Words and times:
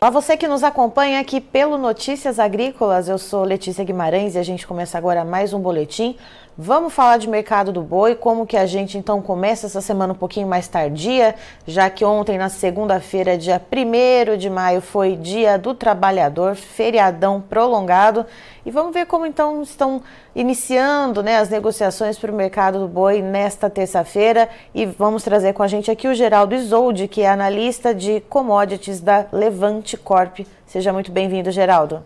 Olá, 0.00 0.10
você 0.10 0.36
que 0.36 0.46
nos 0.46 0.62
acompanha 0.62 1.18
aqui 1.18 1.40
pelo 1.40 1.76
Notícias 1.76 2.38
Agrícolas. 2.38 3.08
Eu 3.08 3.18
sou 3.18 3.42
Letícia 3.42 3.82
Guimarães 3.82 4.36
e 4.36 4.38
a 4.38 4.44
gente 4.44 4.64
começa 4.64 4.96
agora 4.96 5.24
mais 5.24 5.52
um 5.52 5.58
boletim. 5.58 6.16
Vamos 6.60 6.92
falar 6.92 7.18
de 7.18 7.28
mercado 7.28 7.72
do 7.72 7.82
boi, 7.82 8.16
como 8.16 8.44
que 8.44 8.56
a 8.56 8.66
gente 8.66 8.98
então 8.98 9.22
começa 9.22 9.66
essa 9.66 9.80
semana 9.80 10.12
um 10.12 10.16
pouquinho 10.16 10.48
mais 10.48 10.66
tardia, 10.66 11.36
já 11.64 11.88
que 11.88 12.04
ontem, 12.04 12.36
na 12.36 12.48
segunda-feira, 12.48 13.38
dia 13.38 13.62
1 13.72 14.36
de 14.36 14.50
maio, 14.50 14.80
foi 14.80 15.14
dia 15.14 15.56
do 15.56 15.72
trabalhador, 15.72 16.56
feriadão 16.56 17.40
prolongado. 17.40 18.26
E 18.66 18.72
vamos 18.72 18.92
ver 18.92 19.06
como 19.06 19.24
então 19.24 19.62
estão 19.62 20.02
iniciando 20.34 21.22
né, 21.22 21.38
as 21.38 21.48
negociações 21.48 22.18
para 22.18 22.30
o 22.30 22.34
mercado 22.34 22.80
do 22.80 22.88
boi 22.88 23.22
nesta 23.22 23.70
terça-feira. 23.70 24.48
E 24.74 24.84
vamos 24.84 25.22
trazer 25.22 25.52
com 25.52 25.62
a 25.62 25.68
gente 25.68 25.92
aqui 25.92 26.08
o 26.08 26.14
Geraldo 26.14 26.56
Isolde, 26.56 27.06
que 27.06 27.22
é 27.22 27.30
analista 27.30 27.94
de 27.94 28.20
commodities 28.28 29.00
da 29.00 29.26
Levante 29.32 29.87
Corp. 29.96 30.40
Seja 30.66 30.92
muito 30.92 31.10
bem-vindo, 31.10 31.50
Geraldo. 31.50 32.04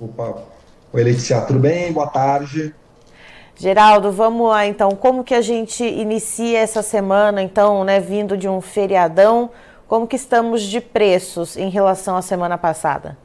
Opa, 0.00 0.42
oi 0.92 1.02
Letícia, 1.02 1.40
tudo 1.42 1.58
bem? 1.58 1.92
Boa 1.92 2.06
tarde. 2.06 2.74
Geraldo, 3.56 4.12
vamos 4.12 4.48
lá 4.48 4.66
então. 4.66 4.90
Como 4.92 5.24
que 5.24 5.34
a 5.34 5.40
gente 5.40 5.82
inicia 5.82 6.60
essa 6.60 6.80
semana, 6.80 7.42
então, 7.42 7.82
né, 7.82 7.98
vindo 7.98 8.36
de 8.36 8.48
um 8.48 8.60
feriadão? 8.60 9.50
Como 9.88 10.06
que 10.06 10.14
estamos 10.14 10.62
de 10.62 10.80
preços 10.80 11.56
em 11.56 11.68
relação 11.68 12.16
à 12.16 12.22
semana 12.22 12.56
passada? 12.56 13.18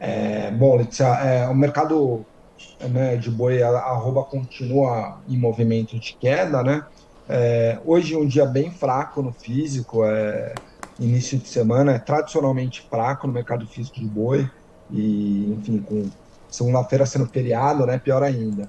É, 0.00 0.50
bom, 0.50 0.76
Letícia, 0.76 1.04
é, 1.04 1.46
o 1.48 1.54
mercado 1.54 2.24
né, 2.80 3.16
de 3.16 3.30
boi 3.30 3.62
a, 3.62 3.68
arroba 3.68 4.22
continua 4.22 5.18
em 5.28 5.36
movimento 5.36 5.98
de 5.98 6.14
queda, 6.14 6.62
né? 6.62 6.84
É, 7.28 7.78
hoje 7.84 8.14
é 8.14 8.18
um 8.18 8.26
dia 8.26 8.46
bem 8.46 8.70
fraco 8.70 9.20
no 9.20 9.32
físico, 9.32 10.04
é, 10.04 10.54
início 10.98 11.38
de 11.38 11.48
semana 11.48 11.92
é 11.92 11.98
tradicionalmente 11.98 12.86
fraco 12.88 13.26
no 13.26 13.32
mercado 13.32 13.66
físico 13.66 14.00
de 14.00 14.06
boi 14.06 14.50
e, 14.90 15.52
enfim, 15.58 15.78
com 15.78 16.08
segunda-feira 16.48 17.04
sendo 17.04 17.26
feriado, 17.26 17.84
né? 17.86 17.98
Pior 17.98 18.22
ainda. 18.22 18.68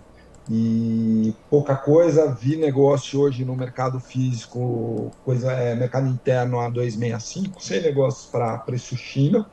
E 0.49 1.33
pouca 1.49 1.75
coisa, 1.75 2.31
vi 2.31 2.55
negócio 2.55 3.19
hoje 3.19 3.43
no 3.43 3.55
mercado 3.55 3.99
físico, 3.99 5.11
coisa 5.25 5.51
é 5.51 5.75
mercado 5.75 6.07
interno 6.07 6.59
a 6.59 6.69
265, 6.69 7.61
sem 7.61 7.81
negócios 7.81 8.29
para 8.29 8.57
preço 8.59 8.95
China, 8.95 9.45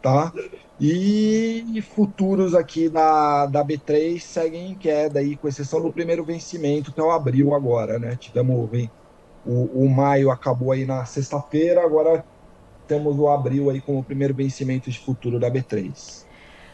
tá? 0.00 0.32
E 0.80 1.84
futuros 1.94 2.54
aqui 2.54 2.88
da, 2.88 3.44
da 3.44 3.62
B3 3.62 4.18
seguem 4.18 4.70
em 4.70 4.74
queda 4.74 5.20
aí, 5.20 5.36
com 5.36 5.46
exceção 5.46 5.82
do 5.82 5.92
primeiro 5.92 6.24
vencimento, 6.24 6.90
que 6.90 6.98
é 6.98 7.02
o 7.02 7.10
abril 7.10 7.54
agora, 7.54 7.98
né? 7.98 8.16
Tivemos 8.16 8.70
o, 9.44 9.84
o 9.84 9.88
maio 9.88 10.30
acabou 10.30 10.72
aí 10.72 10.84
na 10.84 11.04
sexta-feira, 11.04 11.82
agora 11.82 12.24
temos 12.86 13.18
o 13.18 13.28
abril 13.28 13.70
aí 13.70 13.80
como 13.80 14.02
primeiro 14.02 14.34
vencimento 14.34 14.90
de 14.90 14.98
futuro 14.98 15.38
da 15.38 15.50
B3. 15.50 16.24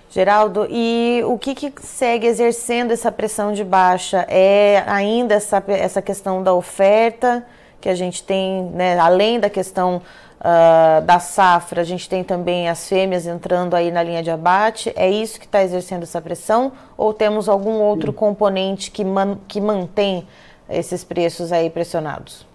Geraldo, 0.08 0.67
e 0.70 1.20
o 1.27 1.36
que, 1.36 1.55
que, 1.55 1.73
segue 1.83 2.27
exercendo 2.27 2.92
essa 2.92 3.12
pressão 3.12 3.53
de 3.53 3.64
baixa? 3.64 4.25
É 4.28 4.83
ainda 4.86 5.34
essa, 5.34 5.62
essa 5.69 6.00
questão 6.00 6.42
da 6.42 6.55
oferta 6.55 7.45
que 7.81 7.89
a 7.89 7.95
gente 7.95 8.23
tem, 8.23 8.62
né, 8.73 8.98
além 8.98 9.39
da 9.39 9.51
questão 9.51 10.01
uh, 10.41 11.03
da 11.03 11.19
safra, 11.19 11.83
a 11.83 11.84
gente 11.84 12.08
tem 12.08 12.25
também 12.25 12.69
as 12.69 12.89
fêmeas 12.89 13.27
entrando 13.27 13.75
aí 13.75 13.91
na 13.91 14.03
linha 14.03 14.23
de 14.23 14.30
abate. 14.30 14.92
É 14.97 15.11
isso 15.11 15.39
que 15.39 15.47
está 15.47 15.62
exercendo 15.62 16.05
essa 16.05 16.20
pressão? 16.20 16.73
Ou 16.97 17.12
temos 17.12 17.48
algum 17.48 17.80
outro 17.80 18.12
Sim. 18.12 18.17
componente 18.17 18.91
que, 18.91 19.05
man, 19.05 19.39
que 19.47 19.61
mantém 19.61 20.27
esses 20.69 21.05
preços 21.05 21.53
aí 21.53 21.69
pressionados? 21.69 22.47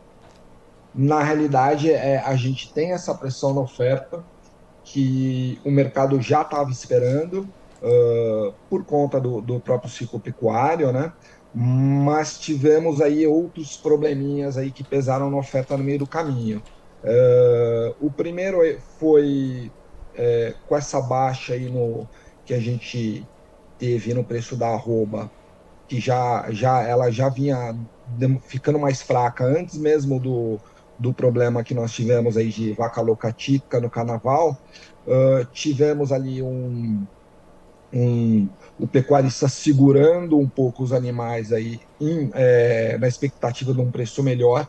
Na 0.93 1.23
realidade, 1.23 1.91
é, 1.91 2.19
a 2.19 2.35
gente 2.35 2.73
tem 2.73 2.91
essa 2.91 3.15
pressão 3.15 3.53
na 3.53 3.61
oferta, 3.61 4.23
que 4.83 5.59
o 5.63 5.71
mercado 5.71 6.21
já 6.21 6.41
estava 6.41 6.69
esperando 6.69 7.47
uh, 7.81 8.53
por 8.69 8.83
conta 8.83 9.19
do, 9.19 9.41
do, 9.41 9.59
próprio 9.59 9.89
ciclo 9.89 10.19
pecuário, 10.19 10.91
né? 10.91 11.13
Mas 11.53 12.39
tivemos 12.39 13.01
aí 13.01 13.27
outros 13.27 13.77
probleminhas 13.77 14.57
aí 14.57 14.71
que 14.71 14.83
pesaram 14.83 15.29
na 15.29 15.37
oferta 15.37 15.77
no 15.77 15.83
meio 15.83 15.99
do 15.99 16.07
caminho. 16.07 16.61
Uh, 17.03 17.95
o 18.05 18.11
primeiro 18.11 18.59
foi 18.99 19.71
é, 20.15 20.53
com 20.67 20.75
essa 20.75 21.01
baixa 21.01 21.53
aí 21.53 21.69
no 21.69 22.07
que 22.45 22.53
a 22.53 22.59
gente 22.59 23.25
teve 23.77 24.13
no 24.13 24.23
preço 24.23 24.55
da 24.55 24.69
arroba, 24.69 25.29
que 25.87 25.99
já, 25.99 26.45
já 26.51 26.81
ela 26.83 27.11
já 27.11 27.29
vinha 27.29 27.75
ficando 28.43 28.77
mais 28.77 29.01
fraca 29.01 29.43
antes 29.43 29.77
mesmo 29.77 30.19
do, 30.19 30.59
do 31.01 31.11
problema 31.11 31.63
que 31.63 31.73
nós 31.73 31.91
tivemos 31.91 32.37
aí 32.37 32.49
de 32.49 32.73
vaca 32.73 33.01
louca 33.01 33.31
típica 33.31 33.81
no 33.81 33.89
carnaval, 33.89 34.55
uh, 35.07 35.43
tivemos 35.51 36.11
ali 36.11 36.43
um, 36.43 37.03
um, 37.91 38.47
o 38.79 38.85
pecuarista 38.85 39.49
segurando 39.49 40.37
um 40.37 40.47
pouco 40.47 40.83
os 40.83 40.93
animais 40.93 41.51
aí 41.51 41.79
em, 41.99 42.29
é, 42.35 42.99
na 42.99 43.07
expectativa 43.07 43.73
de 43.73 43.81
um 43.81 43.89
preço 43.89 44.21
melhor, 44.21 44.67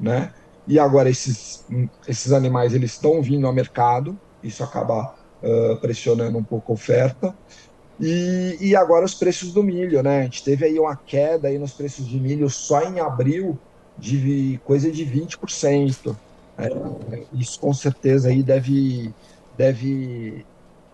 né? 0.00 0.32
E 0.66 0.78
agora 0.78 1.10
esses, 1.10 1.66
esses 2.08 2.32
animais 2.32 2.72
eles 2.72 2.92
estão 2.92 3.20
vindo 3.20 3.46
ao 3.46 3.52
mercado, 3.52 4.18
isso 4.42 4.64
acaba 4.64 5.14
uh, 5.42 5.76
pressionando 5.82 6.38
um 6.38 6.42
pouco 6.42 6.72
a 6.72 6.74
oferta. 6.74 7.36
E, 8.00 8.56
e 8.58 8.74
agora 8.74 9.04
os 9.04 9.14
preços 9.14 9.52
do 9.52 9.62
milho, 9.62 10.02
né? 10.02 10.20
A 10.20 10.22
gente 10.22 10.42
teve 10.42 10.64
aí 10.64 10.78
uma 10.78 10.96
queda 10.96 11.48
aí 11.48 11.58
nos 11.58 11.74
preços 11.74 12.08
de 12.08 12.18
milho 12.18 12.48
só 12.48 12.82
em 12.82 13.00
abril 13.00 13.58
de 13.98 14.60
coisa 14.64 14.90
de 14.90 15.04
20%. 15.04 16.16
É, 16.56 17.24
isso 17.32 17.58
com 17.58 17.72
certeza 17.72 18.28
aí 18.28 18.42
deve, 18.42 19.12
deve 19.56 20.44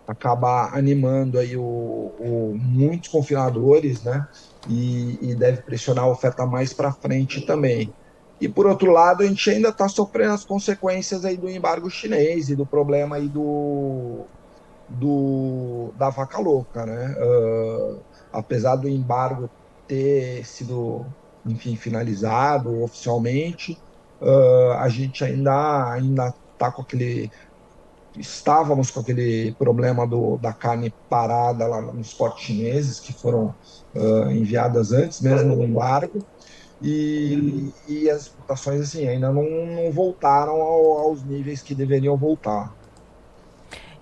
acabar 0.06 0.76
animando 0.76 1.38
aí 1.38 1.56
o, 1.56 1.62
o 1.62 2.54
muitos 2.58 3.08
confinadores, 3.08 4.02
né? 4.02 4.26
E, 4.68 5.18
e, 5.22 5.34
deve 5.34 5.62
pressionar 5.62 6.04
a 6.04 6.08
oferta 6.08 6.44
mais 6.44 6.72
para 6.72 6.92
frente 6.92 7.42
também. 7.42 7.92
E 8.40 8.48
por 8.48 8.66
outro 8.66 8.90
lado, 8.90 9.22
a 9.22 9.26
gente 9.26 9.50
ainda 9.50 9.68
está 9.68 9.88
sofrendo 9.88 10.32
as 10.32 10.44
consequências 10.44 11.24
aí 11.24 11.36
do 11.36 11.48
embargo 11.48 11.90
chinês 11.90 12.48
e 12.48 12.56
do 12.56 12.64
problema 12.64 13.16
aí 13.16 13.28
do, 13.28 14.24
do 14.88 15.90
da 15.98 16.10
vaca 16.10 16.38
louca, 16.38 16.86
né? 16.86 17.14
Uh, 17.18 17.98
apesar 18.32 18.76
do 18.76 18.88
embargo 18.88 19.48
ter 19.86 20.44
sido 20.46 21.04
enfim, 21.46 21.76
finalizado 21.76 22.82
oficialmente. 22.82 23.78
Uh, 24.20 24.72
a 24.78 24.88
gente 24.88 25.24
ainda 25.24 25.92
ainda 25.92 26.34
está 26.52 26.70
com 26.70 26.82
aquele 26.82 27.30
estávamos 28.18 28.90
com 28.90 29.00
aquele 29.00 29.52
problema 29.52 30.06
do, 30.06 30.36
da 30.36 30.52
carne 30.52 30.92
parada 31.08 31.66
lá 31.66 31.80
nos 31.80 32.12
portos 32.12 32.42
chineses 32.42 32.98
que 33.00 33.12
foram 33.12 33.54
uh, 33.94 34.30
enviadas 34.30 34.92
antes 34.92 35.20
mesmo 35.20 35.56
do 35.56 35.62
embargo 35.62 36.20
e, 36.82 37.72
e 37.86 38.10
as 38.10 38.22
exportações 38.22 38.80
assim 38.80 39.06
ainda 39.06 39.32
não, 39.32 39.44
não 39.44 39.92
voltaram 39.92 40.60
ao, 40.60 40.98
aos 40.98 41.22
níveis 41.22 41.62
que 41.62 41.74
deveriam 41.74 42.16
voltar. 42.16 42.74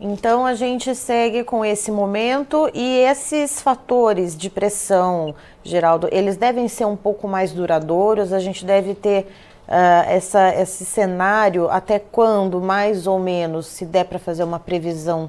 Então 0.00 0.46
a 0.46 0.54
gente 0.54 0.94
segue 0.94 1.42
com 1.42 1.64
esse 1.64 1.90
momento 1.90 2.70
e 2.72 2.98
esses 2.98 3.60
fatores 3.60 4.36
de 4.36 4.48
pressão, 4.48 5.34
Geraldo, 5.64 6.08
eles 6.12 6.36
devem 6.36 6.68
ser 6.68 6.84
um 6.84 6.96
pouco 6.96 7.26
mais 7.26 7.50
duradouros. 7.50 8.32
A 8.32 8.38
gente 8.38 8.64
deve 8.64 8.94
ter 8.94 9.26
uh, 9.66 10.08
essa, 10.08 10.54
esse 10.54 10.84
cenário 10.84 11.68
até 11.68 11.98
quando, 11.98 12.60
mais 12.60 13.08
ou 13.08 13.18
menos, 13.18 13.66
se 13.66 13.84
der 13.84 14.04
para 14.04 14.20
fazer 14.20 14.44
uma 14.44 14.60
previsão? 14.60 15.28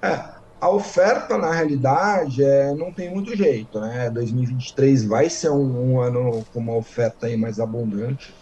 É, 0.00 0.22
a 0.60 0.70
oferta, 0.70 1.36
na 1.36 1.52
realidade, 1.52 2.44
é, 2.44 2.72
não 2.72 2.92
tem 2.92 3.12
muito 3.12 3.36
jeito, 3.36 3.80
né? 3.80 4.08
2023 4.10 5.04
vai 5.04 5.28
ser 5.28 5.50
um, 5.50 5.94
um 5.94 6.00
ano 6.00 6.44
com 6.52 6.60
uma 6.60 6.76
oferta 6.76 7.26
aí 7.26 7.36
mais 7.36 7.58
abundante, 7.58 8.32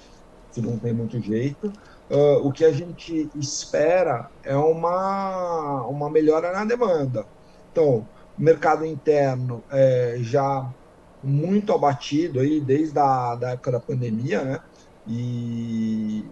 que 0.52 0.60
não 0.60 0.78
tem 0.78 0.92
muito 0.92 1.18
jeito. 1.18 1.72
Uh, 2.14 2.46
o 2.46 2.52
que 2.52 2.64
a 2.64 2.70
gente 2.70 3.28
espera 3.34 4.30
é 4.44 4.56
uma, 4.56 5.82
uma 5.88 6.08
melhora 6.08 6.52
na 6.52 6.64
demanda. 6.64 7.26
Então, 7.72 8.06
mercado 8.38 8.86
interno 8.86 9.64
é, 9.68 10.18
já 10.20 10.72
muito 11.24 11.72
abatido 11.72 12.38
aí 12.38 12.60
desde 12.60 12.98
a 13.00 13.34
da 13.34 13.50
época 13.50 13.72
da 13.72 13.80
pandemia, 13.80 14.42
né? 14.44 14.60
E 15.08 16.24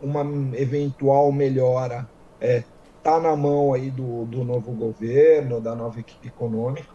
uma 0.00 0.22
eventual 0.56 1.30
melhora 1.30 2.08
é, 2.40 2.64
tá 3.02 3.20
na 3.20 3.36
mão 3.36 3.74
aí 3.74 3.90
do, 3.90 4.24
do 4.24 4.42
novo 4.42 4.72
governo, 4.72 5.60
da 5.60 5.74
nova 5.74 6.00
equipe 6.00 6.28
econômica, 6.28 6.94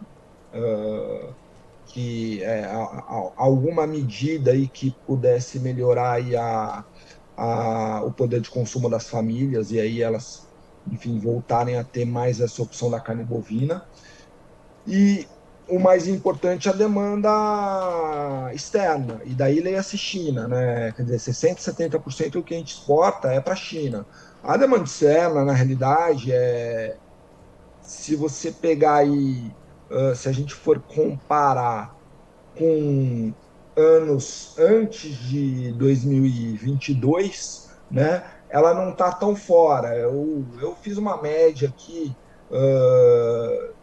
uh, 0.54 1.34
que 1.86 2.44
é, 2.44 2.66
a, 2.66 2.78
a, 2.78 3.32
alguma 3.38 3.86
medida 3.86 4.52
aí 4.52 4.68
que 4.68 4.92
pudesse 5.06 5.60
melhorar 5.60 6.14
aí 6.14 6.36
a, 6.36 6.84
a, 7.38 8.02
o 8.04 8.12
poder 8.12 8.42
de 8.42 8.50
consumo 8.50 8.90
das 8.90 9.08
famílias 9.08 9.72
e 9.72 9.80
aí 9.80 10.02
elas, 10.02 10.48
enfim, 10.92 11.20
voltarem 11.20 11.78
a 11.78 11.84
ter 11.84 12.06
mais 12.06 12.42
essa 12.42 12.62
opção 12.62 12.90
da 12.90 13.00
carne 13.00 13.24
bovina. 13.24 13.86
E 14.88 15.28
o 15.68 15.80
mais 15.80 16.08
importante 16.08 16.68
é 16.68 16.72
a 16.72 16.76
demanda 16.76 17.30
externa, 18.54 19.22
e 19.26 19.34
daí 19.34 19.60
leia-se 19.60 19.98
China, 19.98 20.48
né? 20.48 20.94
Quer 20.94 21.04
dizer, 21.04 21.18
60%, 21.18 21.58
70% 21.58 22.32
do 22.32 22.44
que 22.44 22.54
a 22.56 22.58
gente 22.58 22.74
exporta 22.74 23.32
é 23.32 23.42
para 23.42 23.54
a 23.54 23.58
China. 23.58 24.06
A 24.44 24.56
demanda 24.56 24.86
externa, 24.86 25.44
na 25.44 25.54
realidade, 25.54 26.32
é. 26.32 26.96
Se 27.82 28.16
você 28.16 28.52
pegar 28.52 28.96
aí, 28.96 29.52
uh, 29.90 30.16
se 30.16 30.28
a 30.28 30.32
gente 30.32 30.54
for 30.54 30.80
comparar 30.80 31.96
com 32.58 33.34
anos 33.78 34.56
antes 34.58 35.16
de 35.30 35.72
2022, 35.74 37.70
né? 37.90 38.24
Ela 38.50 38.74
não 38.74 38.92
está 38.92 39.12
tão 39.12 39.36
fora. 39.36 39.96
Eu, 39.96 40.46
eu 40.60 40.76
fiz 40.82 40.98
uma 40.98 41.22
média 41.22 41.70
aqui. 41.70 42.16
Uh, 42.50 43.78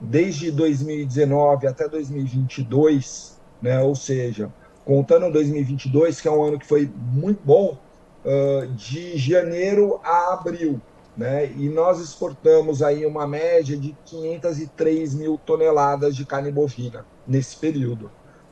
desde 0.00 0.50
2019 0.50 1.66
até 1.66 1.88
2022, 1.88 3.40
né, 3.60 3.80
ou 3.80 3.94
seja, 3.94 4.52
contando 4.84 5.30
2022, 5.32 6.20
que 6.20 6.28
é 6.28 6.30
um 6.30 6.42
ano 6.42 6.58
que 6.58 6.66
foi 6.66 6.90
muito 6.94 7.40
bom, 7.44 7.78
uh, 8.24 8.66
de 8.74 9.16
janeiro 9.16 10.00
a 10.04 10.34
abril, 10.34 10.80
né, 11.16 11.50
e 11.56 11.68
nós 11.68 12.00
exportamos 12.00 12.82
aí 12.82 13.06
uma 13.06 13.26
média 13.26 13.76
de 13.76 13.96
503 14.04 15.14
mil 15.14 15.38
toneladas 15.38 16.14
de 16.14 16.26
carne 16.26 16.52
bovina 16.52 17.06
nesse 17.26 17.56
período, 17.56 18.10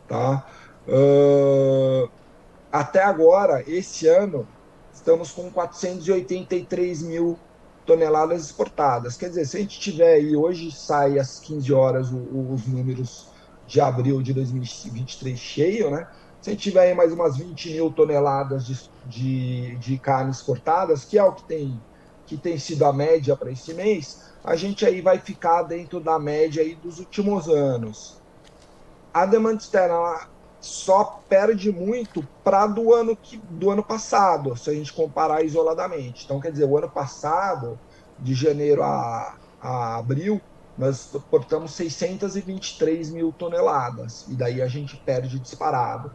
tá? 0.09 0.47
Uh, 0.87 2.09
até 2.71 3.03
agora, 3.03 3.63
esse 3.67 4.07
ano, 4.07 4.47
estamos 4.93 5.33
com 5.33 5.51
483 5.51 7.03
mil 7.03 7.39
toneladas 7.87 8.45
exportadas. 8.45 9.17
Quer 9.17 9.29
dizer, 9.29 9.47
se 9.47 9.57
a 9.57 9.61
gente 9.61 9.79
tiver 9.79 10.15
aí, 10.15 10.37
hoje 10.37 10.71
sai 10.71 11.19
às 11.19 11.39
15 11.41 11.73
horas 11.73 12.11
o, 12.11 12.17
o, 12.17 12.55
os 12.55 12.67
números 12.67 13.29
de 13.67 13.81
abril 13.81 14.23
de 14.23 14.33
2023 14.33 15.39
cheio, 15.39 15.91
né? 15.91 16.07
Se 16.41 16.51
a 16.51 16.53
gente 16.53 16.63
tiver 16.63 16.89
aí 16.89 16.95
mais 16.95 17.13
umas 17.13 17.39
20 17.39 17.71
mil 17.71 17.91
toneladas 17.91 18.67
de, 18.67 18.91
de, 19.07 19.77
de 19.77 19.99
carne 19.99 20.31
exportadas, 20.31 21.05
que 21.05 21.19
é 21.19 21.25
o 21.25 21.33
que 21.33 21.45
tem, 21.45 21.81
que 22.27 22.37
tem 22.37 22.59
sido 22.59 22.85
a 22.85 22.93
média 22.93 23.35
para 23.35 23.51
esse 23.51 23.73
mês, 23.73 24.31
a 24.45 24.55
gente 24.55 24.85
aí 24.85 25.01
vai 25.01 25.19
ficar 25.19 25.63
dentro 25.63 26.01
da 26.01 26.19
média 26.19 26.63
aí 26.63 26.75
dos 26.75 26.99
últimos 26.99 27.49
anos. 27.49 28.21
A 29.13 29.25
demanda 29.25 29.57
externa 29.57 30.29
só 30.65 31.21
perde 31.29 31.71
muito 31.71 32.27
para 32.43 32.67
do 32.67 32.95
ano 32.95 33.15
que 33.15 33.37
do 33.37 33.71
ano 33.71 33.83
passado, 33.83 34.57
se 34.57 34.71
a 34.71 34.73
gente 34.73 34.95
comparar 34.95 35.45
isoladamente. 35.45 36.25
Então, 36.25 36.41
quer 36.41 36.51
dizer, 36.51 36.65
o 36.65 36.79
ano 36.79 36.89
passado, 36.89 37.79
de 38.19 38.33
janeiro 38.35 38.83
a, 38.83 39.37
a 39.61 39.97
abril, 39.97 40.41
nós 40.77 41.15
exportamos 41.15 41.73
623 41.73 43.11
mil 43.11 43.31
toneladas, 43.31 44.25
e 44.27 44.35
daí 44.35 44.63
a 44.63 44.67
gente 44.67 44.97
perde 44.97 45.39
disparado. 45.39 46.11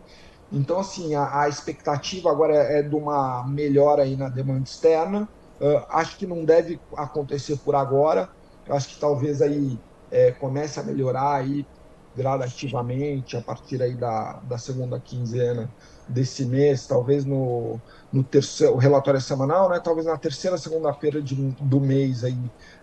Então, 0.52 0.80
assim, 0.80 1.14
a, 1.14 1.42
a 1.42 1.48
expectativa 1.48 2.32
agora 2.32 2.56
é, 2.56 2.80
é, 2.80 2.82
de 2.82 2.96
uma 2.96 3.46
melhora 3.48 4.02
aí 4.02 4.18
na 4.18 4.30
demanda 4.30 4.64
externa. 4.64 5.30
Uh, 5.62 5.86
acho 5.90 6.18
que 6.18 6.26
não 6.26 6.44
deve 6.44 6.82
acontecer 6.98 7.58
por 7.58 7.76
agora. 7.76 8.28
Acho 8.68 8.90
que 8.90 9.00
talvez 9.00 9.44
aí 9.44 9.80
é, 10.10 10.32
comece 10.32 10.80
a 10.80 10.84
melhorar 10.84 11.36
aí 11.36 11.68
gradativamente 12.16 13.38
a 13.38 13.42
partir 13.42 13.82
aí 13.82 13.96
da, 13.96 14.34
da 14.44 14.58
segunda 14.58 15.00
quinzena 15.00 15.70
desse 16.08 16.44
mês, 16.46 16.88
talvez 16.88 17.24
no, 17.24 17.80
no 18.12 18.24
terceiro, 18.24 18.74
o 18.74 18.78
relatório 18.78 19.20
é 19.20 19.22
semanal, 19.22 19.70
né? 19.70 19.80
Talvez 19.80 20.08
na 20.08 20.18
terceira 20.18 20.58
segunda-feira 20.58 21.22
do 21.22 21.80
mês 21.80 22.24
aí, 22.24 22.38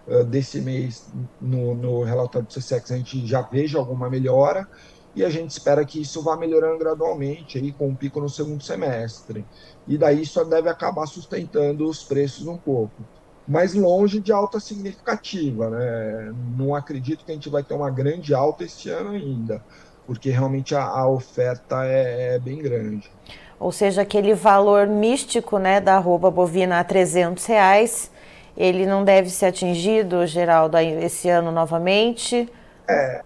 uh, 0.06 0.25
desse 0.25 0.61
mês, 0.61 1.12
no, 1.40 1.75
no 1.75 2.02
relatório 2.05 2.46
do 2.46 2.55
CSEX, 2.55 2.93
a 2.93 2.96
gente 2.96 3.26
já 3.26 3.43
veja 3.43 3.78
alguma 3.78 4.08
melhora 4.08 4.69
e 5.14 5.25
a 5.25 5.31
gente 5.31 5.50
espera 5.50 5.84
que 5.84 6.00
isso 6.00 6.22
vá 6.22 6.37
melhorando 6.37 6.79
gradualmente 6.79 7.58
aí 7.58 7.72
com 7.72 7.88
um 7.88 7.94
pico 7.94 8.20
no 8.20 8.29
segundo 8.29 8.62
semestre. 8.62 9.44
E 9.87 9.99
daí 9.99 10.22
isso 10.22 10.44
deve 10.44 10.69
acabar 10.69 11.06
sustentando 11.06 11.88
os 11.88 12.05
preços 12.05 12.46
um 12.46 12.56
pouco 12.56 13.02
mas 13.46 13.75
longe 13.75 14.20
de 14.20 14.32
alta 14.32 14.58
significativa. 14.58 15.70
Né? 15.70 16.34
Não 16.56 16.75
acredito 16.75 17.25
que 17.25 17.31
a 17.31 17.34
gente 17.34 17.48
vai 17.48 17.62
ter 17.62 17.75
uma 17.75 17.90
grande 17.90 18.34
alta 18.34 18.64
este 18.64 18.90
ano 18.90 19.10
ainda, 19.10 19.62
porque 20.06 20.31
realmente 20.31 20.75
a, 20.75 20.82
a 20.82 21.08
oferta 21.08 21.84
é, 21.84 22.34
é, 22.34 22.38
bem 22.38 22.58
grande. 22.58 23.10
Ou 23.58 23.72
seja, 23.72 24.02
aquele 24.02 24.34
valor 24.34 24.87
místico 24.87 25.58
né, 25.58 25.81
da 25.81 25.96
arroba 25.96 26.31
bovina 26.31 26.78
a 26.78 26.84
300 26.84 27.44
reais, 27.46 28.10
ele 28.56 28.84
não 28.84 29.04
deve 29.04 29.31
ser 29.31 29.46
atingido, 29.46 30.26
Geraldo, 30.26 30.76
esse 30.78 31.28
ano 31.28 31.50
novamente? 31.50 32.50
É, 32.88 33.22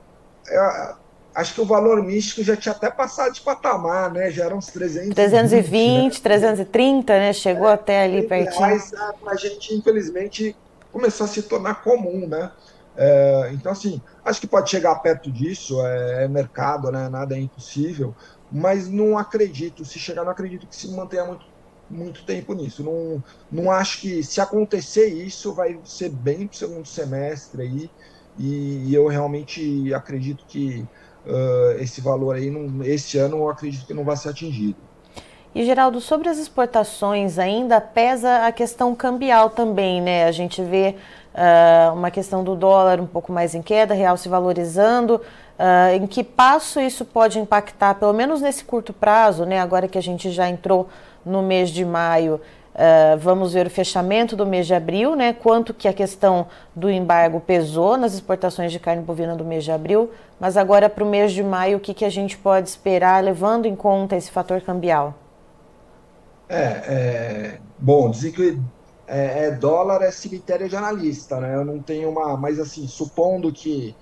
é 0.49 1.00
acho 1.35 1.55
que 1.55 1.61
o 1.61 1.65
valor 1.65 2.03
místico 2.03 2.43
já 2.43 2.57
tinha 2.57 2.75
até 2.75 2.91
passado 2.91 3.33
de 3.33 3.41
patamar, 3.41 4.13
né? 4.13 4.31
Já 4.31 4.45
eram 4.45 4.59
uns 4.59 4.67
320. 4.67 5.15
320, 5.15 6.15
né? 6.15 6.21
330, 6.21 7.13
né? 7.13 7.33
Chegou 7.33 7.69
é, 7.69 7.73
até 7.73 8.03
ali 8.03 8.27
pertinho. 8.27 8.61
Mas 8.61 8.93
a, 8.95 9.37
gente, 9.37 9.75
infelizmente, 9.75 10.57
começou 10.93 11.25
a 11.25 11.29
se 11.29 11.43
tornar 11.43 11.83
comum, 11.83 12.27
né? 12.27 12.51
É, 12.97 13.51
então, 13.55 13.73
assim, 13.73 14.01
acho 14.25 14.41
que 14.41 14.47
pode 14.47 14.69
chegar 14.69 14.95
perto 14.97 15.31
disso, 15.31 15.81
é, 15.87 16.25
é, 16.25 16.29
mercado, 16.29 16.91
né? 16.91 17.09
Nada 17.09 17.37
é 17.37 17.41
impossível, 17.41 18.15
mas 18.51 18.89
não 18.89 19.17
acredito, 19.17 19.85
se 19.85 19.99
chegar, 19.99 20.25
não 20.25 20.33
acredito 20.33 20.67
que 20.67 20.75
se 20.75 20.89
mantenha 20.89 21.25
muito, 21.25 21.47
muito 21.89 22.25
tempo 22.25 22.53
nisso. 22.53 22.83
Não, 22.83 23.23
não 23.51 23.71
acho 23.71 24.01
que, 24.01 24.23
se 24.23 24.41
acontecer 24.41 25.07
isso, 25.07 25.55
vai 25.55 25.79
ser 25.85 26.11
bem 26.11 26.47
para 26.47 26.55
o 26.55 26.59
segundo 26.59 26.87
semestre 26.87 27.63
aí, 27.63 27.91
e, 28.39 28.89
e 28.89 28.95
eu 28.95 29.07
realmente 29.07 29.93
acredito 29.95 30.45
que 30.47 30.87
uh, 31.27 31.81
esse 31.81 32.01
valor 32.01 32.37
aí, 32.37 32.51
não, 32.51 32.85
esse 32.85 33.19
ano 33.19 33.39
eu 33.39 33.49
acredito 33.49 33.87
que 33.87 33.95
não 33.95 34.05
vai 34.05 34.17
ser 34.17 34.31
atingido. 34.31 34.77
E 35.53 35.65
Geraldo, 35.65 36.01
sobre 36.01 36.29
as 36.29 36.39
exportações 36.39 37.39
ainda 37.39 37.81
pesa 37.81 38.47
a 38.47 38.53
questão 38.53 38.95
cambial 38.95 39.51
também, 39.51 40.01
né? 40.01 40.25
A 40.27 40.33
gente 40.33 40.63
vê 40.63 40.95
uh, 41.35 41.95
uma 41.95 42.11
questão 42.11 42.43
do 42.43 42.55
dólar 42.55 43.01
um 43.01 43.07
pouco 43.07 43.33
mais 43.33 43.55
em 43.55 43.63
queda, 43.63 43.95
real 43.95 44.17
se 44.17 44.29
valorizando. 44.29 45.21
Uh, 45.59 45.95
em 45.97 46.07
que 46.07 46.25
passo 46.25 46.81
isso 46.81 47.05
pode 47.05 47.39
impactar, 47.39 47.95
pelo 47.95 48.13
menos 48.15 48.41
nesse 48.41 48.65
curto 48.65 48.93
prazo, 48.93 49.45
né? 49.45 49.61
Agora 49.61 49.87
que 49.87 49.99
a 49.99 50.03
gente 50.03 50.31
já 50.31 50.49
entrou 50.49 50.89
no 51.25 51.43
mês 51.43 51.71
de 51.71 51.85
maio, 51.85 52.41
Uh, 52.71 53.19
vamos 53.19 53.53
ver 53.53 53.67
o 53.67 53.71
fechamento 53.71 54.37
do 54.37 54.47
mês 54.47 54.65
de 54.65 54.73
abril, 54.73 55.17
né? 55.17 55.33
Quanto 55.33 55.75
que 55.75 55.89
a 55.89 55.93
questão 55.93 56.47
do 56.75 56.89
embargo 56.89 57.41
pesou 57.41 57.97
nas 57.97 58.15
exportações 58.15 58.71
de 58.71 58.79
carne 58.79 59.03
bovina 59.03 59.35
do 59.35 59.45
mês 59.45 59.65
de 59.65 59.73
abril, 59.73 60.11
mas 60.39 60.57
agora 60.57 60.89
para 60.89 61.03
o 61.03 61.07
mês 61.07 61.33
de 61.33 61.43
maio, 61.43 61.79
o 61.79 61.81
que, 61.81 61.93
que 61.93 62.05
a 62.05 62.09
gente 62.09 62.39
pode 62.39 62.69
esperar, 62.69 63.23
levando 63.25 63.67
em 63.67 63.75
conta 63.75 64.17
esse 64.17 64.31
fator 64.31 64.61
cambial? 64.61 65.15
É, 66.49 66.63
é 66.63 67.59
bom, 67.77 68.09
é, 69.11 69.47
é, 69.47 69.51
dólar 69.51 70.03
é 70.03 70.11
cemitério 70.13 70.69
de 70.69 70.77
analista, 70.77 71.41
né? 71.41 71.57
Eu 71.57 71.65
não 71.65 71.81
tenho 71.83 72.09
uma, 72.09 72.37
mas 72.37 72.61
assim, 72.61 72.87
supondo 72.87 73.53
que 73.53 73.95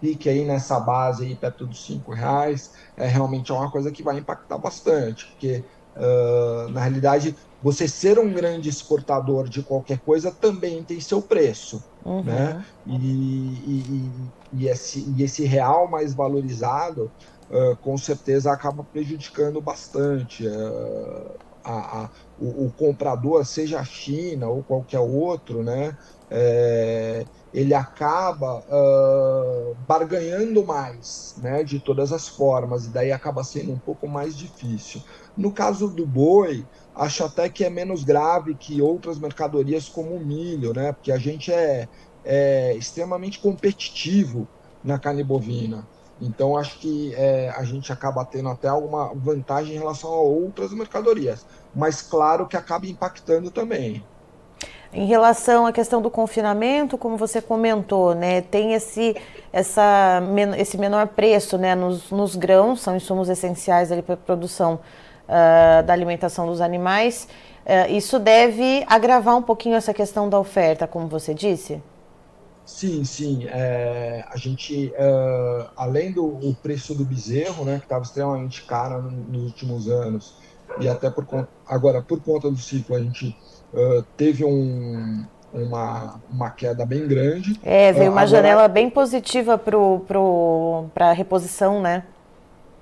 fique 0.00 0.28
aí 0.28 0.44
nessa 0.44 0.80
base 0.80 1.24
aí 1.24 1.36
perto 1.36 1.64
dos 1.64 1.86
cinco 1.86 2.12
reais, 2.12 2.72
é 2.96 3.06
realmente 3.06 3.52
é 3.52 3.54
uma 3.54 3.70
coisa 3.70 3.92
que 3.92 4.02
vai 4.02 4.18
impactar 4.18 4.58
bastante, 4.58 5.26
porque 5.26 5.64
uh, 5.96 6.68
na 6.70 6.80
realidade 6.80 7.36
você 7.62 7.86
ser 7.86 8.18
um 8.18 8.30
grande 8.32 8.68
exportador 8.68 9.48
de 9.48 9.62
qualquer 9.62 10.00
coisa 10.00 10.32
também 10.32 10.82
tem 10.82 11.00
seu 11.00 11.22
preço. 11.22 11.82
Uhum. 12.04 12.24
Né? 12.24 12.64
E, 12.86 12.96
e, 12.96 14.10
e, 14.52 14.68
esse, 14.68 15.14
e 15.16 15.22
esse 15.22 15.44
real 15.44 15.88
mais 15.88 16.12
valorizado, 16.12 17.10
uh, 17.50 17.76
com 17.76 17.96
certeza, 17.96 18.52
acaba 18.52 18.82
prejudicando 18.82 19.60
bastante. 19.60 20.46
Uh, 20.46 21.45
a, 21.66 22.04
a, 22.04 22.10
o, 22.38 22.66
o, 22.66 22.72
comprador, 22.78 23.44
seja 23.44 23.80
a 23.80 23.84
China 23.84 24.48
ou 24.48 24.62
qualquer 24.62 25.00
outro, 25.00 25.64
né? 25.64 25.96
É, 26.30 27.24
ele 27.52 27.74
acaba 27.74 28.58
uh, 28.58 29.76
barganhando 29.86 30.64
mais, 30.64 31.36
né, 31.38 31.62
de 31.64 31.78
todas 31.78 32.12
as 32.12 32.28
formas, 32.28 32.86
e 32.86 32.90
daí 32.90 33.12
acaba 33.12 33.42
sendo 33.42 33.72
um 33.72 33.78
pouco 33.78 34.06
mais 34.08 34.36
difícil. 34.36 35.02
No 35.36 35.50
caso 35.50 35.88
do 35.88 36.06
boi, 36.06 36.64
acho 36.94 37.24
até 37.24 37.48
que 37.48 37.64
é 37.64 37.70
menos 37.70 38.04
grave 38.04 38.54
que 38.54 38.80
outras 38.80 39.18
mercadorias 39.18 39.88
como 39.88 40.14
o 40.14 40.24
milho, 40.24 40.72
né? 40.72 40.92
Porque 40.92 41.10
a 41.10 41.18
gente 41.18 41.52
é, 41.52 41.88
é 42.24 42.74
extremamente 42.76 43.38
competitivo 43.40 44.46
na 44.84 44.98
carne 44.98 45.24
bovina. 45.24 45.86
Então 46.20 46.56
acho 46.56 46.78
que 46.78 47.14
é, 47.14 47.52
a 47.56 47.62
gente 47.64 47.92
acaba 47.92 48.24
tendo 48.24 48.48
até 48.48 48.68
alguma 48.68 49.12
vantagem 49.14 49.74
em 49.74 49.78
relação 49.78 50.10
a 50.10 50.20
outras 50.20 50.72
mercadorias. 50.72 51.44
Mas 51.74 52.00
claro 52.00 52.46
que 52.46 52.56
acaba 52.56 52.86
impactando 52.86 53.50
também. 53.50 54.02
Em 54.92 55.04
relação 55.04 55.66
à 55.66 55.72
questão 55.72 56.00
do 56.00 56.10
confinamento, 56.10 56.96
como 56.96 57.18
você 57.18 57.42
comentou, 57.42 58.14
né, 58.14 58.40
tem 58.40 58.72
esse, 58.72 59.14
essa, 59.52 60.22
esse 60.56 60.78
menor 60.78 61.08
preço 61.08 61.58
né, 61.58 61.74
nos, 61.74 62.10
nos 62.10 62.34
grãos, 62.34 62.80
são 62.80 62.96
insumos 62.96 63.28
essenciais 63.28 63.90
para 64.02 64.14
a 64.14 64.16
produção 64.16 64.80
uh, 65.24 65.82
da 65.82 65.92
alimentação 65.92 66.46
dos 66.46 66.62
animais. 66.62 67.28
Uh, 67.66 67.92
isso 67.92 68.18
deve 68.18 68.84
agravar 68.88 69.36
um 69.36 69.42
pouquinho 69.42 69.74
essa 69.74 69.92
questão 69.92 70.30
da 70.30 70.38
oferta, 70.38 70.86
como 70.86 71.08
você 71.08 71.34
disse? 71.34 71.82
Sim, 72.66 73.04
sim. 73.04 73.46
É, 73.46 74.24
a 74.28 74.36
gente, 74.36 74.92
uh, 74.98 75.70
além 75.76 76.10
do 76.10 76.54
preço 76.60 76.94
do 76.96 77.04
bezerro, 77.04 77.64
né, 77.64 77.78
que 77.78 77.84
estava 77.84 78.02
extremamente 78.02 78.64
caro 78.64 79.02
nos 79.02 79.44
últimos 79.44 79.88
anos, 79.88 80.34
e 80.80 80.88
até 80.88 81.08
por 81.08 81.24
conta, 81.24 81.48
agora 81.64 82.02
por 82.02 82.20
conta 82.20 82.50
do 82.50 82.56
ciclo, 82.58 82.96
a 82.96 83.00
gente 83.00 83.36
uh, 83.72 84.02
teve 84.16 84.44
um, 84.44 85.24
uma, 85.54 86.20
uma 86.28 86.50
queda 86.50 86.84
bem 86.84 87.06
grande. 87.06 87.58
É, 87.62 87.92
veio 87.92 88.10
uma 88.10 88.22
agora, 88.22 88.26
janela 88.26 88.68
bem 88.68 88.90
positiva 88.90 89.56
para 89.56 89.70
pro, 89.70 90.00
pro, 90.00 90.86
a 90.96 91.12
reposição, 91.12 91.80
né? 91.80 92.02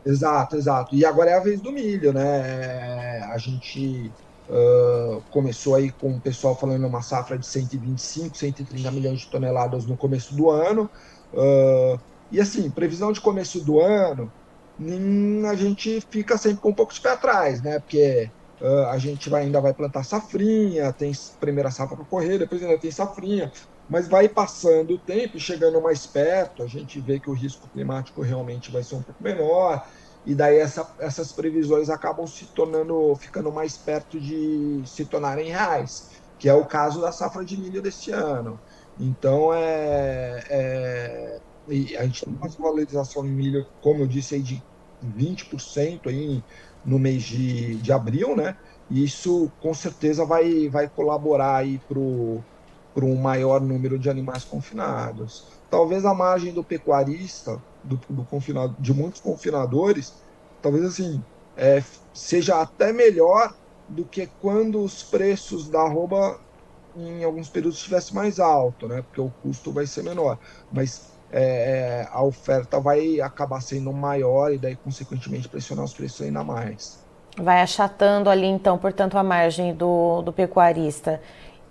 Exato, 0.05 0.57
exato. 0.57 0.95
E 0.95 1.05
agora 1.05 1.31
é 1.31 1.35
a 1.35 1.41
vez 1.41 1.61
do 1.61 1.71
milho, 1.71 2.13
né? 2.13 3.21
A 3.31 3.37
gente 3.37 4.11
Uh, 4.47 5.25
começou 5.31 5.75
aí 5.75 5.91
com 5.93 6.17
o 6.17 6.21
pessoal 6.21 6.59
falando 6.59 6.87
uma 6.87 7.01
safra 7.03 7.39
de 7.39 7.47
125, 7.47 8.37
130 8.37 8.91
milhões 8.91 9.21
de 9.21 9.31
toneladas 9.31 9.87
no 9.87 9.97
começo 9.97 10.35
do 10.37 10.51
ano. 10.51 10.91
Uh, 11.33 11.99
e 12.31 12.41
assim, 12.41 12.71
previsão 12.71 13.13
de 13.13 13.21
começo 13.21 13.65
do 13.65 13.81
ano, 13.81 14.33
a 15.49 15.55
gente 15.55 16.01
fica 16.11 16.37
sempre 16.37 16.61
com 16.61 16.71
um 16.71 16.75
pouco 16.75 16.93
de 16.93 17.01
pé 17.01 17.11
atrás, 17.11 17.63
né? 17.63 17.79
Porque 17.81 18.31
uh, 18.61 18.87
a 18.89 18.99
gente 18.99 19.31
vai, 19.31 19.43
ainda 19.43 19.61
vai 19.61 19.73
plantar 19.75 20.05
safrinha, 20.05 20.93
tem 20.93 21.13
primeira 21.41 21.71
safra 21.71 21.97
para 21.97 22.07
correr, 22.07 22.39
depois 22.39 22.63
ainda 22.63 22.79
tem 22.79 22.91
safrinha, 22.91 23.51
mas 23.89 24.09
vai 24.09 24.29
passando 24.29 24.95
o 24.95 25.01
tempo, 25.01 25.39
chegando 25.39 25.81
mais 25.81 26.07
perto, 26.07 26.63
a 26.63 26.67
gente 26.67 27.01
vê 27.01 27.21
que 27.21 27.31
o 27.31 27.35
risco 27.35 27.69
climático 27.71 28.23
realmente 28.23 28.71
vai 28.71 28.83
ser 28.83 28.97
um 28.97 29.03
pouco 29.03 29.23
menor 29.23 29.83
e 30.25 30.35
daí 30.35 30.59
essa, 30.59 30.95
essas 30.99 31.33
previsões 31.33 31.91
acabam 31.91 32.27
se 32.27 32.53
tornando, 32.55 33.15
ficando 33.17 33.53
mais 33.53 33.77
perto 33.77 34.21
de 34.21 34.83
se 34.87 35.07
tornarem 35.07 35.51
reais, 35.51 36.09
que 36.39 36.49
é 36.49 36.55
o 36.55 36.67
caso 36.67 37.01
da 37.01 37.13
safra 37.13 37.45
de 37.45 37.57
milho 37.61 37.83
deste 37.83 38.11
ano. 38.11 38.63
Então 38.97 39.53
é, 39.53 40.43
é 40.49 41.41
a 41.99 42.05
gente 42.05 42.25
tem 42.25 42.35
uma 42.35 42.49
valorização 42.59 43.23
de 43.25 43.31
milho, 43.31 43.67
como 43.81 44.03
eu 44.03 44.07
disse, 44.07 44.35
aí 44.35 44.43
de 44.43 44.67
20% 45.01 46.09
aí 46.09 46.45
no 46.83 46.99
mês 46.99 47.23
de, 47.25 47.81
de 47.81 47.93
abril, 47.93 48.37
né? 48.37 48.55
E 48.89 49.03
isso 49.05 49.51
com 49.59 49.73
certeza 49.75 50.27
vai, 50.27 50.69
vai 50.69 50.89
colaborar 50.91 51.57
aí 51.57 51.79
para 51.81 51.99
um 53.03 53.17
maior 53.17 53.61
número 53.61 53.99
de 53.99 54.09
animais 54.11 54.45
confinados. 54.45 55.47
Talvez 55.71 56.05
a 56.05 56.15
margem 56.15 56.53
do 56.53 56.63
pecuarista 56.63 57.61
do, 57.83 57.99
do 58.09 58.25
confinado, 58.25 58.77
de 58.79 58.95
muitos 58.95 59.21
confinadores, 59.21 60.15
talvez 60.63 60.85
assim, 60.85 61.23
é, 61.57 61.83
seja 62.13 62.61
até 62.61 62.93
melhor 62.93 63.55
do 63.89 64.05
que 64.05 64.29
quando 64.41 64.83
os 64.83 65.03
preços 65.03 65.69
da 65.69 65.81
arroba 65.81 66.39
em 66.97 67.25
alguns 67.25 67.49
períodos 67.49 67.79
estivesse 67.79 68.15
mais 68.15 68.39
alto, 68.39 68.87
né? 68.87 69.03
Porque 69.03 69.21
o 69.21 69.33
custo 69.43 69.73
vai 69.73 69.87
ser 69.87 70.05
menor. 70.05 70.39
Mas 70.73 71.13
é, 71.33 71.43
é, 71.43 72.09
a 72.13 72.23
oferta 72.23 72.79
vai 72.79 73.21
acabar 73.21 73.61
sendo 73.61 73.93
maior 73.93 74.53
e 74.53 74.59
daí, 74.59 74.77
consequentemente, 74.77 75.49
pressionar 75.49 75.85
os 75.85 75.93
preços 75.93 76.23
ainda 76.23 76.45
mais. 76.45 77.03
Vai 77.37 77.61
achatando 77.61 78.31
ali, 78.31 78.47
então, 78.47 78.79
portanto, 78.79 79.19
a 79.19 79.23
margem 79.25 79.75
do, 79.75 80.23
do 80.23 80.33
pecuarista. 80.33 81.21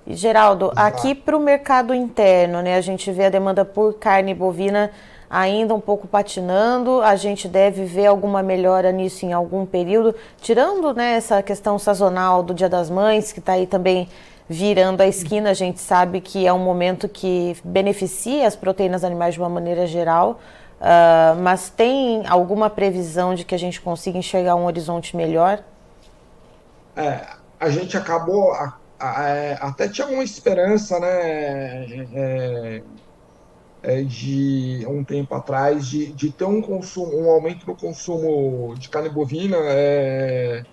E, 0.05 0.15
Geraldo, 0.15 0.71
Exato. 0.73 0.79
aqui 0.81 1.15
para 1.15 1.35
o 1.35 1.39
mercado 1.39 1.93
interno, 1.93 2.61
né? 2.61 2.75
A 2.75 2.81
gente 2.81 3.11
vê 3.11 3.25
a 3.25 3.29
demanda 3.29 3.63
por 3.63 3.93
carne 3.93 4.33
bovina 4.33 4.91
ainda 5.29 5.73
um 5.73 5.79
pouco 5.79 6.07
patinando. 6.07 7.01
A 7.01 7.15
gente 7.15 7.47
deve 7.47 7.85
ver 7.85 8.05
alguma 8.05 8.43
melhora 8.43 8.91
nisso 8.91 9.25
em 9.25 9.33
algum 9.33 9.65
período, 9.65 10.13
tirando 10.41 10.93
né, 10.93 11.15
essa 11.15 11.41
questão 11.41 11.79
sazonal 11.79 12.43
do 12.43 12.53
Dia 12.53 12.69
das 12.69 12.89
Mães, 12.89 13.31
que 13.31 13.39
está 13.39 13.53
aí 13.53 13.65
também 13.65 14.07
virando 14.47 15.01
a 15.01 15.07
esquina. 15.07 15.49
A 15.49 15.53
gente 15.53 15.79
sabe 15.79 16.21
que 16.21 16.45
é 16.45 16.53
um 16.53 16.59
momento 16.59 17.09
que 17.09 17.57
beneficia 17.63 18.47
as 18.47 18.55
proteínas 18.55 19.03
animais 19.03 19.33
de 19.33 19.39
uma 19.39 19.49
maneira 19.49 19.87
geral. 19.87 20.39
Uh, 20.79 21.41
mas 21.41 21.69
tem 21.69 22.27
alguma 22.27 22.69
previsão 22.69 23.33
de 23.33 23.45
que 23.45 23.55
a 23.55 23.57
gente 23.57 23.79
consiga 23.79 24.17
enxergar 24.17 24.55
um 24.55 24.65
horizonte 24.65 25.15
melhor? 25.15 25.63
É, 26.95 27.21
a 27.57 27.69
gente 27.69 27.95
acabou, 27.95 28.51
a, 28.51 28.73
até 29.59 29.87
tinha 29.89 30.07
uma 30.07 30.23
esperança, 30.23 30.99
né? 30.99 31.85
É, 32.13 32.83
é, 33.83 34.01
de 34.01 34.85
um 34.87 35.03
tempo 35.03 35.35
atrás 35.35 35.87
de, 35.87 36.13
de 36.13 36.31
ter 36.31 36.45
um 36.45 36.61
consumo, 36.61 37.19
um 37.19 37.29
aumento 37.29 37.67
no 37.67 37.75
consumo 37.75 38.73
de 38.75 38.89
carne 38.89 39.09
bovina 39.09 39.57
é, 39.59 40.63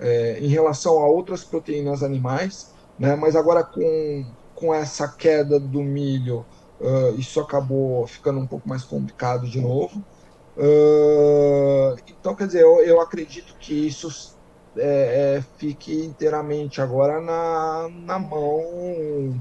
é, 0.00 0.38
em 0.40 0.48
relação 0.48 0.98
a 0.98 1.06
outras 1.06 1.44
proteínas 1.44 2.02
animais, 2.02 2.74
né? 2.98 3.14
Mas 3.14 3.36
agora 3.36 3.62
com, 3.64 4.34
com 4.54 4.74
essa 4.74 5.08
queda 5.08 5.60
do 5.60 5.82
milho, 5.82 6.44
uh, 6.80 7.18
isso 7.18 7.40
acabou 7.40 8.06
ficando 8.06 8.40
um 8.40 8.46
pouco 8.46 8.68
mais 8.68 8.82
complicado 8.82 9.48
de 9.48 9.60
novo. 9.60 10.04
Uh, 10.56 11.94
então, 12.08 12.34
quer 12.34 12.46
dizer, 12.46 12.62
eu, 12.62 12.80
eu 12.80 13.00
acredito 13.00 13.56
que 13.58 13.86
isso 13.86 14.35
é, 14.76 15.36
é, 15.36 15.44
fique 15.58 16.04
inteiramente 16.04 16.80
agora 16.80 17.20
na, 17.20 17.88
na 17.88 18.18
mão 18.18 19.40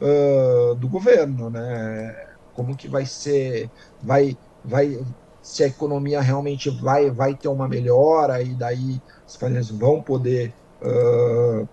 uh, 0.00 0.74
do 0.76 0.88
governo, 0.88 1.50
né? 1.50 2.26
como 2.56 2.74
que 2.74 2.88
vai 2.88 3.04
ser, 3.04 3.70
vai, 4.02 4.36
vai, 4.64 4.98
se 5.42 5.62
a 5.62 5.66
economia 5.66 6.20
realmente 6.22 6.70
vai, 6.70 7.10
vai 7.10 7.34
ter 7.34 7.48
uma 7.48 7.68
melhora 7.68 8.42
e 8.42 8.54
daí 8.54 9.00
as 9.26 9.36
famílias 9.36 9.68
vão 9.68 10.02
poder 10.02 10.54
uh, 10.82 11.68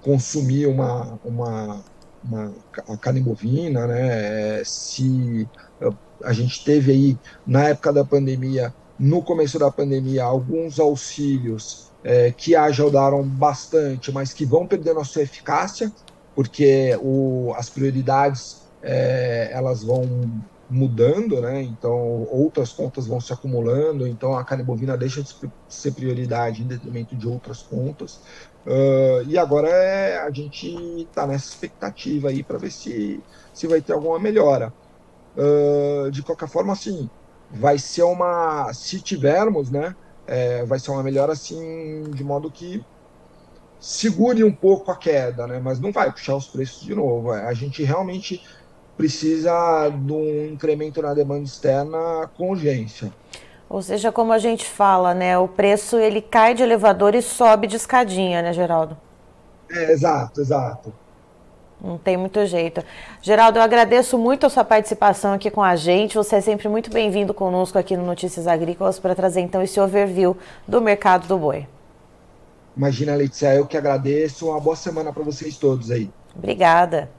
consumir 0.00 0.66
uma, 0.66 1.18
uma, 1.24 1.84
uma 2.24 2.52
carne 3.00 3.20
bovina, 3.20 3.86
né? 3.86 4.62
Se 4.64 5.48
uh, 5.80 5.94
a 6.22 6.32
gente 6.32 6.64
teve 6.64 6.92
aí 6.92 7.18
na 7.44 7.68
época 7.68 7.92
da 7.92 8.04
pandemia, 8.04 8.72
no 8.98 9.22
começo 9.22 9.58
da 9.58 9.70
pandemia, 9.70 10.24
alguns 10.24 10.78
auxílios 10.78 11.90
é, 12.04 12.30
que 12.30 12.54
ajudaram 12.54 13.22
bastante, 13.22 14.12
mas 14.12 14.32
que 14.32 14.44
vão 14.44 14.66
perdendo 14.66 15.00
a 15.00 15.04
sua 15.04 15.22
eficácia, 15.22 15.92
porque 16.34 16.96
o, 17.00 17.52
as 17.56 17.68
prioridades 17.68 18.62
é, 18.82 19.50
elas 19.52 19.82
vão 19.82 20.04
mudando, 20.68 21.40
né? 21.40 21.62
Então 21.62 22.26
outras 22.30 22.72
contas 22.72 23.06
vão 23.06 23.20
se 23.20 23.32
acumulando, 23.32 24.06
então 24.06 24.34
a 24.34 24.42
carne 24.42 24.64
bovina 24.64 24.96
deixa 24.96 25.22
de 25.22 25.34
ser 25.68 25.92
prioridade 25.92 26.62
em 26.62 26.66
detrimento 26.66 27.14
de 27.14 27.28
outras 27.28 27.62
contas. 27.62 28.20
Uh, 28.64 29.28
e 29.28 29.36
agora 29.36 29.68
é, 29.68 30.18
a 30.18 30.30
gente 30.30 30.68
está 31.02 31.26
nessa 31.26 31.48
expectativa 31.48 32.28
aí 32.28 32.42
para 32.42 32.58
ver 32.58 32.70
se, 32.70 33.20
se 33.52 33.66
vai 33.66 33.80
ter 33.80 33.92
alguma 33.92 34.18
melhora. 34.18 34.72
Uh, 35.36 36.10
de 36.10 36.22
qualquer 36.22 36.48
forma, 36.48 36.72
assim, 36.72 37.08
vai 37.52 37.78
ser 37.78 38.02
uma. 38.02 38.72
Se 38.72 39.00
tivermos, 39.00 39.70
né? 39.70 39.94
É, 40.26 40.64
vai 40.64 40.78
ser 40.78 40.90
uma 40.90 41.02
melhora 41.02 41.32
assim, 41.32 42.04
de 42.10 42.22
modo 42.22 42.50
que 42.50 42.84
segure 43.80 44.44
um 44.44 44.52
pouco 44.52 44.90
a 44.90 44.96
queda, 44.96 45.46
né? 45.46 45.60
Mas 45.62 45.80
não 45.80 45.92
vai 45.92 46.10
puxar 46.10 46.36
os 46.36 46.46
preços 46.46 46.82
de 46.82 46.94
novo. 46.94 47.32
A 47.32 47.52
gente 47.52 47.82
realmente 47.82 48.42
precisa 48.96 49.88
de 49.88 50.12
um 50.12 50.46
incremento 50.52 51.02
na 51.02 51.12
demanda 51.12 51.44
externa 51.44 52.30
com 52.36 52.50
urgência. 52.50 53.12
Ou 53.68 53.82
seja, 53.82 54.12
como 54.12 54.32
a 54.32 54.38
gente 54.38 54.66
fala, 54.66 55.14
né, 55.14 55.38
o 55.38 55.48
preço 55.48 55.96
ele 55.96 56.20
cai 56.20 56.54
de 56.54 56.62
elevador 56.62 57.14
e 57.14 57.22
sobe 57.22 57.66
de 57.66 57.76
escadinha, 57.76 58.42
né, 58.42 58.52
Geraldo? 58.52 58.96
É, 59.70 59.92
exato, 59.92 60.40
exato. 60.42 60.92
Não 61.82 61.98
tem 61.98 62.16
muito 62.16 62.46
jeito. 62.46 62.82
Geraldo, 63.20 63.58
eu 63.58 63.62
agradeço 63.62 64.16
muito 64.16 64.46
a 64.46 64.50
sua 64.50 64.62
participação 64.62 65.32
aqui 65.32 65.50
com 65.50 65.62
a 65.62 65.74
gente. 65.74 66.14
Você 66.14 66.36
é 66.36 66.40
sempre 66.40 66.68
muito 66.68 66.90
bem-vindo 66.90 67.34
conosco 67.34 67.76
aqui 67.76 67.96
no 67.96 68.06
Notícias 68.06 68.46
Agrícolas 68.46 69.00
para 69.00 69.16
trazer 69.16 69.40
então 69.40 69.60
esse 69.60 69.80
overview 69.80 70.36
do 70.66 70.80
mercado 70.80 71.26
do 71.26 71.36
boi. 71.36 71.66
Imagina, 72.76 73.16
Letícia, 73.16 73.52
eu 73.54 73.66
que 73.66 73.76
agradeço. 73.76 74.48
Uma 74.48 74.60
boa 74.60 74.76
semana 74.76 75.12
para 75.12 75.24
vocês 75.24 75.56
todos 75.56 75.90
aí. 75.90 76.08
Obrigada. 76.36 77.10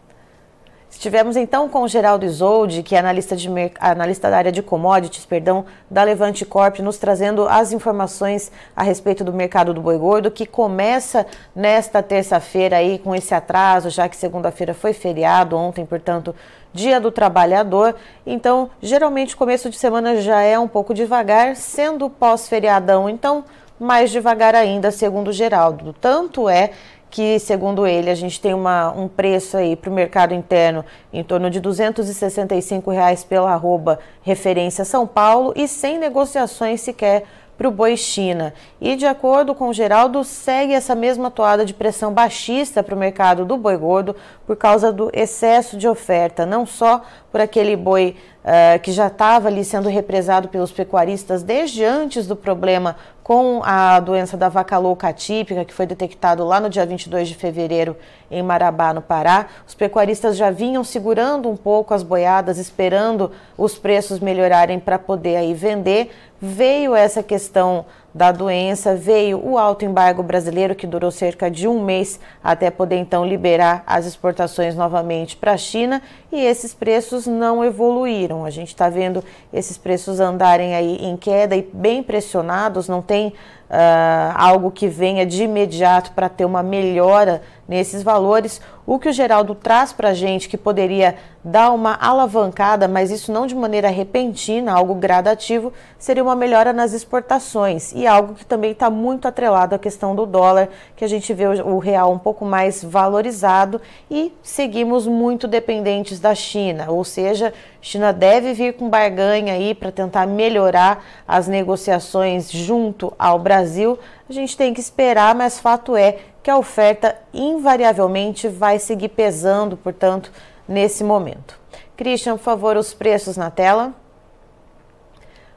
Estivemos 0.94 1.36
então 1.36 1.68
com 1.68 1.82
o 1.82 1.88
Geraldo 1.88 2.24
Isoldi, 2.24 2.84
que 2.84 2.96
é 2.96 3.00
analista, 3.00 3.36
de, 3.36 3.50
analista 3.80 4.30
da 4.30 4.38
área 4.38 4.52
de 4.52 4.62
commodities, 4.62 5.26
perdão, 5.26 5.66
da 5.90 6.04
Levante 6.04 6.46
Corp, 6.46 6.80
nos 6.80 6.98
trazendo 6.98 7.46
as 7.50 7.74
informações 7.74 8.52
a 8.76 8.84
respeito 8.84 9.24
do 9.24 9.34
mercado 9.34 9.74
do 9.74 9.82
boi 9.82 9.98
gordo, 9.98 10.32
que 10.32 10.46
começa 10.46 11.26
nesta 11.54 12.02
terça-feira 12.02 12.78
aí 12.78 13.00
com 13.00 13.14
esse 13.14 13.34
atraso, 13.34 13.90
já 13.90 14.08
que 14.08 14.16
segunda-feira 14.16 14.74
foi 14.74 14.94
feriado, 14.94 15.58
ontem, 15.58 15.84
portanto, 15.84 16.34
Dia 16.72 17.02
do 17.02 17.12
Trabalhador. 17.12 17.96
Então, 18.26 18.70
geralmente, 18.82 19.34
o 19.34 19.38
começo 19.38 19.70
de 19.70 19.78
semana 19.78 20.22
já 20.22 20.42
é 20.42 20.58
um 20.58 20.68
pouco 20.68 20.94
devagar, 20.94 21.56
sendo 21.56 22.10
pós-feriadão, 22.10 23.10
então, 23.10 23.44
mais 23.80 24.12
devagar 24.12 24.56
ainda, 24.56 24.92
segundo 24.92 25.30
o 25.30 25.34
Geraldo. 25.34 25.92
Tanto 26.00 26.48
é 26.48 26.72
que, 27.14 27.38
segundo 27.38 27.86
ele, 27.86 28.10
a 28.10 28.16
gente 28.16 28.42
tem 28.42 28.56
uma, 28.56 28.92
um 28.92 29.08
preço 29.08 29.56
aí 29.56 29.76
para 29.76 29.88
o 29.88 29.94
mercado 29.94 30.34
interno 30.34 30.84
em 31.14 31.24
torno 31.24 31.48
de 31.48 31.60
265 31.60 32.90
reais 32.90 33.24
pela 33.24 33.54
arroba 33.54 34.00
referência 34.24 34.84
São 34.84 35.06
Paulo 35.06 35.54
e 35.56 35.68
sem 35.68 36.00
negociações 36.00 36.82
sequer 36.82 37.26
para 37.56 37.68
o 37.68 37.72
boi 37.72 37.96
China. 37.96 38.52
E 38.82 38.96
de 38.96 39.06
acordo 39.06 39.54
com 39.54 39.70
o 39.70 39.74
Geraldo, 39.74 40.24
segue 40.24 40.74
essa 40.74 40.96
mesma 40.96 41.30
toada 41.30 41.64
de 41.64 41.76
pressão 41.76 42.12
baixista 42.12 42.82
para 42.82 42.96
o 42.96 42.98
mercado 42.98 43.46
do 43.46 43.58
boi 43.58 43.78
gordo 43.78 44.16
por 44.44 44.56
causa 44.56 44.92
do 44.92 45.12
excesso 45.14 45.78
de 45.78 45.88
oferta, 45.88 46.48
não 46.48 46.66
só 46.66 47.04
por 47.32 47.40
aquele 47.40 47.76
boi 47.76 48.16
uh, 48.44 48.80
que 48.82 48.92
já 48.92 49.08
estava 49.08 49.48
ali 49.48 49.64
sendo 49.64 49.90
represado 49.90 50.48
pelos 50.48 50.72
pecuaristas 50.72 51.44
desde 51.44 51.84
antes 51.84 52.28
do 52.28 52.36
problema 52.36 52.96
com 53.24 53.62
a 53.64 54.00
doença 54.00 54.36
da 54.36 54.50
vaca 54.50 54.78
louca 54.78 55.08
atípica, 55.08 55.64
que 55.64 55.74
foi 55.74 55.86
detectado 55.86 56.44
lá 56.46 56.60
no 56.60 56.70
dia 56.70 56.86
22 56.86 57.30
de 57.30 57.36
fevereiro 57.36 57.96
em 58.34 58.44
Marabá, 58.44 58.94
no 58.94 59.02
Pará. 59.02 59.48
Os 59.68 59.76
pecuaristas 59.76 60.36
já 60.36 60.50
vinham 60.50 60.84
segurando 60.84 61.50
um 61.50 61.56
pouco 61.56 61.94
as 61.94 62.04
boiadas, 62.04 62.58
esperando 62.58 63.32
os 63.58 63.78
preços 63.78 64.20
melhorarem 64.20 64.80
para 64.80 65.00
poder 65.00 65.36
aí 65.36 65.54
vender. 65.54 66.12
Veio 66.42 66.94
essa 66.94 67.24
questão 67.24 67.86
da 68.14 68.32
doença, 68.32 68.96
veio 68.96 69.42
o 69.44 69.58
alto 69.58 69.86
embargo 69.86 70.22
brasileiro, 70.22 70.76
que 70.76 70.86
durou 70.86 71.10
cerca 71.10 71.50
de 71.50 71.68
um 71.68 71.82
mês 71.82 72.20
até 72.44 72.70
poder 72.70 72.98
então 72.98 73.26
liberar 73.26 73.82
as 73.88 74.06
exportações 74.06 74.76
novamente 74.76 75.36
para 75.36 75.54
a 75.54 75.58
China, 75.58 76.02
e 76.32 76.40
esses 76.40 76.74
preços 76.74 77.26
não 77.26 77.64
evoluíram. 77.64 78.46
A 78.46 78.50
gente 78.50 78.68
está 78.68 78.88
vendo 78.90 79.24
esses 79.52 79.78
preços 79.78 80.20
andarem 80.20 80.76
aí 80.76 80.98
em 80.98 81.18
queda 81.18 81.56
e 81.56 81.68
bem 81.74 82.04
pressionados, 82.04 82.88
não 82.88 83.02
tem 83.02 83.34
uh, 83.70 84.34
algo 84.36 84.72
que 84.72 84.88
venha 84.88 85.26
de 85.26 85.44
imediato 85.44 86.12
para 86.12 86.30
ter 86.30 86.46
uma 86.46 86.64
melhora 86.64 87.42
nesses 87.68 88.04
valores. 88.04 88.62
O 88.86 89.00
que 89.00 89.08
o 89.08 89.14
Geraldo 89.14 89.56
traz 89.56 89.94
para 89.94 90.10
a 90.10 90.14
gente 90.14 90.50
que 90.50 90.58
poderia 90.58 91.16
dar 91.44 91.72
uma 91.72 91.96
alavancada, 91.96 92.88
mas 92.88 93.12
isso 93.12 93.32
não 93.32 93.48
de 93.48 93.56
maneira 93.56 93.90
repentina, 93.90 94.74
algo 94.74 94.96
gradativo, 94.96 95.72
seria 95.98 96.24
uma 96.24 96.36
melhora 96.36 96.74
nas 96.74 96.94
exportações 96.94 97.94
e 97.94 98.06
algo 98.06 98.34
que 98.34 98.46
também 98.46 98.72
está 98.72 98.90
muito 98.90 99.28
atrelado 99.28 99.76
à 99.76 99.80
questão 99.80 100.16
do 100.16 100.26
dólar, 100.26 100.70
que 100.96 101.04
a 101.04 101.08
gente 101.08 101.34
vê 101.34 101.46
o 101.48 101.78
real 101.80 102.12
um 102.12 102.20
pouco 102.20 102.46
mais 102.46 102.84
valorizado 102.84 103.82
e 104.10 104.34
seguimos 104.42 105.08
muito 105.08 105.48
dependentes 105.48 106.20
da 106.20 106.36
China, 106.36 106.90
ou 106.90 107.04
seja, 107.04 107.54
China 107.82 108.14
deve 108.14 108.54
vir 108.54 108.74
com 108.74 108.90
barganha 108.90 109.54
aí 109.54 109.76
para 109.76 109.92
tentar 109.92 110.26
melhorar 110.26 111.04
as 111.28 111.48
negociações 111.50 112.50
junto 112.50 113.14
ao 113.20 113.38
Brasil. 113.38 114.00
A 114.30 114.32
gente 114.32 114.56
tem 114.56 114.74
que 114.74 114.80
esperar, 114.80 115.36
mas 115.36 115.60
fato 115.60 115.94
é 115.98 116.16
que 116.44 116.52
a 116.52 116.58
oferta 116.58 117.16
invariavelmente 117.34 118.50
vai 118.50 118.78
seguir 118.78 119.10
pesando, 119.10 119.78
portanto, 119.78 120.32
nesse 120.68 121.04
momento. 121.04 121.58
Christian, 121.96 122.36
por 122.36 122.44
favor, 122.44 122.76
os 122.76 122.94
preços 122.94 123.38
na 123.38 123.50
tela. 123.50 123.94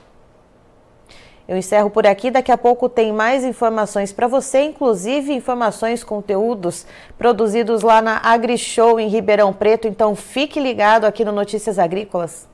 Eu 1.47 1.57
encerro 1.57 1.91
por 1.91 2.07
aqui. 2.07 2.31
Daqui 2.31 2.51
a 2.51 2.57
pouco 2.57 2.89
tem 2.89 3.13
mais 3.13 3.45
informações 3.45 4.13
para 4.13 4.27
você, 4.27 4.63
inclusive 4.63 5.33
informações, 5.33 6.03
conteúdos 6.03 6.87
produzidos 7.19 7.83
lá 7.83 8.01
na 8.01 8.17
AgriShow 8.19 8.99
em 8.99 9.09
Ribeirão 9.09 9.53
Preto. 9.53 9.87
Então 9.87 10.17
fique 10.17 10.59
ligado 10.59 11.05
aqui 11.05 11.25
no 11.25 11.33
Notícias 11.33 11.79
Agrícolas. 11.79 12.54